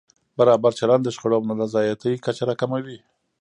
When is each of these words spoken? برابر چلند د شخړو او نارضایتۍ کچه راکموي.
برابر 0.37 0.71
چلند 0.79 1.01
د 1.05 1.09
شخړو 1.15 1.35
او 1.37 1.47
نارضایتۍ 1.59 2.13
کچه 2.25 2.43
راکموي. 2.49 2.97